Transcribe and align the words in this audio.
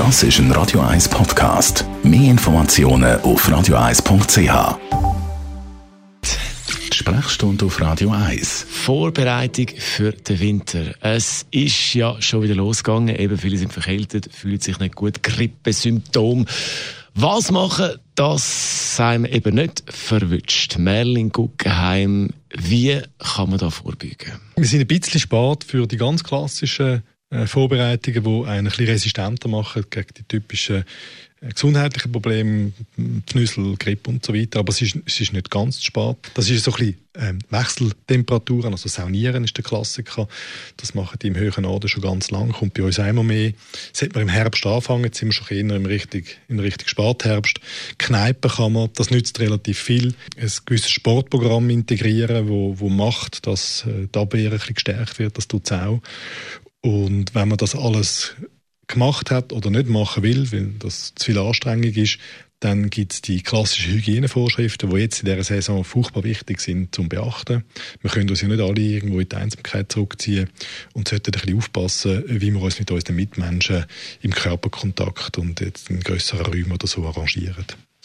Das 0.00 0.22
ist 0.22 0.38
ein 0.38 0.50
Radio 0.52 0.80
1 0.80 1.10
Podcast. 1.10 1.84
Mehr 2.02 2.30
Informationen 2.30 3.20
auf 3.20 3.46
radio1.ch. 3.46 4.78
Die 6.90 6.96
Sprechstunde 6.96 7.66
auf 7.66 7.78
Radio 7.82 8.10
1. 8.10 8.64
Vorbereitung 8.66 9.66
für 9.76 10.12
den 10.12 10.40
Winter. 10.40 10.94
Es 11.02 11.44
ist 11.50 11.92
ja 11.92 12.16
schon 12.22 12.40
wieder 12.40 12.54
losgegangen. 12.54 13.14
Eben 13.14 13.36
viele 13.36 13.58
sind 13.58 13.74
verkältet, 13.74 14.30
fühlen 14.34 14.58
sich 14.58 14.78
nicht 14.78 14.94
gut, 14.94 15.22
Grippesymptom. 15.22 16.46
Was 17.14 17.50
machen, 17.50 17.90
dass 18.14 18.96
einem 18.98 19.26
eben 19.26 19.54
nicht 19.54 19.84
verwünscht? 19.86 20.78
Merlin 20.78 21.28
Guggenheim, 21.28 22.30
wie 22.56 23.02
kann 23.18 23.50
man 23.50 23.58
da 23.58 23.68
vorbeugen? 23.68 24.40
Wir 24.56 24.66
sind 24.66 24.80
ein 24.80 24.86
bisschen 24.86 25.20
spät 25.20 25.62
für 25.62 25.86
die 25.86 25.98
ganz 25.98 26.24
klassischen 26.24 27.02
Vorbereitungen, 27.46 28.24
die 28.24 28.48
einen 28.48 28.66
ein 28.66 28.70
bisschen 28.70 28.86
resistenter 28.86 29.48
machen 29.48 29.84
gegen 29.88 30.08
die 30.16 30.24
typischen 30.24 30.84
äh, 31.42 31.48
gesundheitlichen 31.48 32.12
Probleme, 32.12 32.72
Pfnüssel, 33.26 33.76
Grippe 33.78 34.10
und 34.10 34.24
so 34.24 34.34
weiter. 34.34 34.58
Aber 34.58 34.70
es 34.70 34.82
ist, 34.82 34.98
es 35.06 35.20
ist 35.20 35.32
nicht 35.32 35.50
ganz 35.50 35.78
zu 35.78 35.84
spät. 35.84 36.16
Das 36.34 36.50
ist 36.50 36.64
so 36.64 36.72
ein 36.72 36.76
bisschen 36.76 36.96
ähm, 37.14 37.38
Wechseltemperaturen, 37.48 38.72
also 38.72 38.88
Saunieren 38.88 39.44
ist 39.44 39.56
der 39.56 39.64
Klassiker. 39.64 40.28
Das 40.76 40.94
machen 40.94 41.18
die 41.22 41.28
im 41.28 41.36
höheren 41.36 41.64
Orden 41.64 41.88
schon 41.88 42.02
ganz 42.02 42.30
lang, 42.30 42.52
kommt 42.52 42.74
bei 42.74 42.82
uns 42.82 42.98
einmal 42.98 43.24
mehr. 43.24 43.52
Sollte 43.92 44.14
man 44.14 44.28
im 44.28 44.28
Herbst 44.28 44.66
anfangen, 44.66 45.04
jetzt 45.04 45.18
sind 45.18 45.28
wir 45.28 45.32
schon 45.32 45.56
eher 45.56 45.76
im 45.76 45.86
richtig, 45.86 46.38
in 46.48 46.60
richtig 46.60 46.88
Spätherbst. 46.88 47.58
Kneipen 47.96 48.50
kann 48.50 48.72
man, 48.72 48.90
das 48.94 49.10
nützt 49.10 49.40
relativ 49.40 49.78
viel. 49.78 50.14
Ein 50.36 50.50
gewisses 50.66 50.90
Sportprogramm 50.90 51.70
integrieren, 51.70 52.48
wo, 52.48 52.78
wo 52.78 52.88
macht, 52.88 53.46
dass 53.46 53.86
äh, 53.86 54.08
die 54.14 54.18
Abwehr 54.18 54.50
ein 54.50 54.58
bisschen 54.58 54.74
gestärkt 54.74 55.18
wird, 55.18 55.38
das 55.38 55.48
tut 55.48 55.64
es 55.64 55.72
auch. 55.72 56.02
Und 56.82 57.34
wenn 57.34 57.48
man 57.48 57.58
das 57.58 57.74
alles 57.74 58.34
gemacht 58.86 59.30
hat 59.30 59.52
oder 59.52 59.70
nicht 59.70 59.88
machen 59.88 60.22
will, 60.22 60.50
weil 60.52 60.72
das 60.78 61.14
zu 61.14 61.26
viel 61.26 61.38
Anstrengung 61.38 61.92
ist, 61.92 62.18
dann 62.60 62.90
gibt 62.90 63.14
es 63.14 63.22
die 63.22 63.42
klassischen 63.42 63.94
Hygienevorschriften, 63.94 64.90
die 64.90 64.96
jetzt 64.98 65.20
in 65.20 65.26
dieser 65.26 65.42
Saison 65.42 65.82
furchtbar 65.82 66.24
wichtig 66.24 66.60
sind 66.60 66.94
zum 66.94 67.08
Beachten. 67.08 67.64
Wir 68.02 68.10
können 68.10 68.28
uns 68.28 68.42
ja 68.42 68.48
nicht 68.48 68.60
alle 68.60 68.80
irgendwo 68.80 69.18
in 69.18 69.28
die 69.28 69.36
Einsamkeit 69.36 69.90
zurückziehen 69.90 70.50
und 70.92 71.08
sollten 71.08 71.32
ein 71.34 71.40
bisschen 71.40 71.56
aufpassen, 71.56 72.24
wie 72.26 72.52
wir 72.52 72.60
uns 72.60 72.78
mit 72.78 72.90
unseren 72.90 73.16
Mitmenschen 73.16 73.86
im 74.20 74.32
Körperkontakt 74.32 75.38
und 75.38 75.60
jetzt 75.60 75.88
in 75.88 76.00
grösseren 76.00 76.44
Räumen 76.44 76.72
oder 76.72 76.86
so 76.86 77.06
arrangieren. 77.06 77.64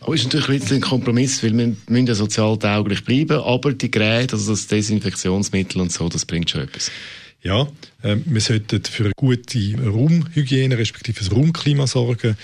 Aber 0.00 0.14
ist 0.14 0.32
natürlich 0.32 0.62
ein 0.70 0.74
ein 0.74 0.80
Kompromiss, 0.80 1.42
weil 1.42 1.56
wir 1.56 1.74
müssen 1.88 2.06
ja 2.06 2.14
sozial 2.14 2.56
tauglich 2.58 3.04
bleiben, 3.04 3.40
aber 3.40 3.72
die 3.72 3.90
Geräte, 3.90 4.36
also 4.36 4.52
das 4.52 4.68
Desinfektionsmittel 4.68 5.80
und 5.80 5.90
so, 5.90 6.08
das 6.08 6.24
bringt 6.24 6.50
schon 6.50 6.60
etwas. 6.60 6.92
Ja, 7.46 7.68
äh, 8.02 8.16
wir 8.24 8.40
sollten 8.40 8.82
für 8.82 9.04
eine 9.04 9.12
gute 9.14 9.76
Raumhygiene 9.78 10.76
respektive 10.76 11.20
das 11.20 11.30
Raumklima 11.30 11.86
sorgen. 11.86 12.36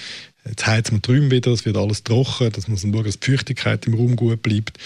Jetzt 0.44 0.66
wir 0.66 0.98
die 0.98 1.10
Räume 1.10 1.30
wieder, 1.30 1.52
es 1.52 1.64
wird 1.64 1.76
alles 1.76 2.02
trocken, 2.02 2.50
dass 2.50 2.66
man 2.66 2.76
schauen, 2.76 3.04
dass 3.04 3.20
die 3.20 3.30
Feuchtigkeit 3.30 3.86
im 3.86 3.94
Raum 3.94 4.16
gut 4.16 4.42
bleibt, 4.42 4.76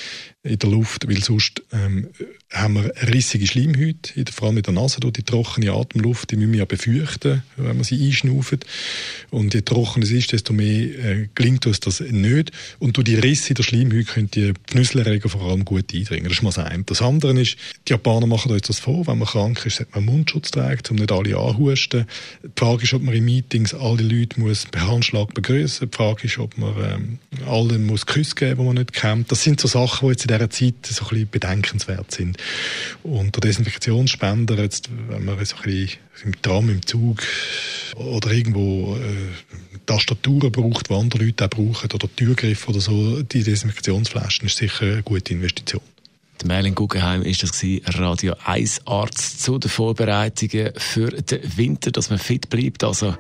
in 0.43 0.59
der 0.59 0.71
Luft, 0.71 1.09
weil 1.09 1.23
sonst 1.23 1.63
ähm, 1.73 2.09
haben 2.53 2.75
wir 2.75 2.93
rissige 3.13 3.47
Schleimhäute, 3.47 4.13
vor 4.33 4.49
allem 4.49 4.59
in 4.59 4.63
der 4.63 4.75
Nase, 4.75 5.01
durch 5.01 5.15
die 5.15 5.23
trockene 5.23 5.73
Atemluft, 5.73 6.31
die 6.31 6.37
müssen 6.37 6.53
wir 6.53 6.61
ja 6.61 6.65
befürchten, 6.65 7.43
wenn 7.57 7.77
man 7.77 7.85
sie 7.85 8.07
einschnaufen. 8.07 8.61
Und 9.31 9.55
je 9.55 9.63
trockener 9.63 10.05
es 10.05 10.13
ist, 10.13 10.33
desto 10.33 10.53
mehr 10.53 10.69
äh, 10.69 11.29
gelingt 11.35 11.67
uns 11.67 11.81
das 11.81 12.01
nicht. 12.01 12.53
Und 12.79 12.97
durch 12.97 13.07
die 13.07 13.17
Risse 13.17 13.55
der 13.55 13.65
Schleimhäute 13.65 14.05
können 14.05 14.31
die 14.31 14.53
Pfnüsselerreger 14.69 15.29
vor 15.29 15.43
allem 15.43 15.65
gut 15.65 15.93
eindringen. 15.93 16.25
Das 16.25 16.35
ist 16.35 16.43
mal 16.43 16.51
das 16.51 16.59
eine. 16.59 16.85
Das 16.85 17.03
andere 17.03 17.41
ist, 17.41 17.57
die 17.89 17.93
Japaner 17.93 18.27
machen 18.27 18.53
uns 18.53 18.63
das 18.63 18.79
vor, 18.79 19.07
wenn 19.07 19.19
man 19.19 19.27
krank 19.27 19.67
ist, 19.67 19.77
sollte 19.77 19.93
man 19.95 20.05
Mundschutz 20.05 20.51
tragen, 20.53 20.83
um 20.91 20.97
nicht 20.97 21.11
alle 21.11 21.37
anhusten. 21.37 22.07
Die 22.45 22.49
Frage 22.57 22.85
ist, 22.85 22.95
ob 22.95 23.03
man 23.03 23.15
in 23.15 23.25
Meetings 23.25 23.75
alle 23.75 24.03
Leute 24.03 24.39
muss 24.39 24.67
per 24.67 24.87
Begrüßen. 25.47 25.89
Die 25.89 25.97
Frage 25.97 26.25
ist, 26.25 26.39
ob 26.39 26.59
man 26.59 26.75
ähm, 26.83 27.19
allen 27.47 27.87
muss 27.87 28.07
Küsse 28.07 28.35
geben, 28.35 28.61
die 28.61 28.67
man 28.67 28.75
nicht 28.75 28.93
kennt. 28.93 29.31
Das 29.31 29.43
sind 29.45 29.61
so 29.61 29.69
Sachen, 29.69 30.09
die 30.09 30.13
jetzt 30.13 30.25
in 30.25 30.29
dieser 30.29 30.51
Zeit 30.51 30.75
so 30.83 31.05
ein 31.05 31.09
bisschen 31.09 31.31
bedenkenswert 31.31 32.11
sind. 32.11 32.37
Und 33.05 33.35
der 33.37 33.41
Desinfektionsspender, 33.43 34.59
jetzt, 34.59 34.91
wenn 35.09 35.25
man 35.25 35.43
so 35.45 35.57
ein 35.57 35.63
bisschen 35.63 35.99
im 36.25 36.43
Tram, 36.43 36.69
im 36.69 36.85
Zug 36.85 37.23
oder 37.95 38.33
irgendwo 38.33 38.97
äh, 38.97 39.79
Tastaturen 39.87 40.51
braucht, 40.51 40.91
die 40.91 40.95
andere 40.95 41.25
Leute 41.25 41.45
auch 41.45 41.51
brauchen, 41.51 41.93
oder 41.93 42.09
Türgriffe 42.17 42.71
oder 42.71 42.81
so, 42.81 43.23
die 43.23 43.45
Desinfektionsflaschen 43.45 44.47
ist 44.47 44.57
sicher 44.57 44.87
eine 44.87 45.03
gute 45.03 45.33
Investition. 45.33 45.83
Der 46.41 46.49
Merlin 46.49 46.75
Guggenheim 46.75 47.23
ist 47.23 47.43
das 47.43 47.65
Radio 47.99 48.35
1 48.45 48.83
Arzt 48.87 49.43
zu 49.43 49.59
den 49.59 49.71
Vorbereitungen 49.71 50.73
für 50.77 51.11
den 51.11 51.57
Winter, 51.57 51.91
dass 51.91 52.11
man 52.11 52.19
fit 52.19 52.51
bleibt. 52.51 52.85
Also 52.85 53.15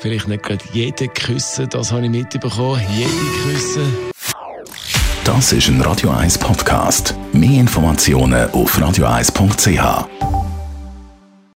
vielleicht 0.00 0.28
nicht 0.28 0.42
gerade 0.42 0.64
jeden 0.72 1.12
küssen, 1.12 1.68
das 1.68 1.92
habe 1.92 2.04
ich 2.04 2.10
mitbekommen. 2.10 2.80
Jede 2.94 3.10
küssen. 3.42 3.92
Das 5.24 5.52
ist 5.52 5.68
ein 5.68 5.80
Radio 5.80 6.10
1 6.10 6.38
Podcast. 6.38 7.14
Mehr 7.32 7.60
Informationen 7.60 8.48
auf 8.52 8.78
radio1.ch. 8.78 10.45